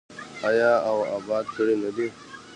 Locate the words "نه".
1.83-1.89